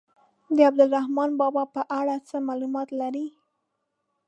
د 0.55 0.57
عبدالرحمان 0.69 1.31
بابا 1.39 1.63
په 1.75 1.81
اړه 1.99 2.15
څه 2.27 2.35
معلومات 2.47 2.89
لرئ. 2.99 3.27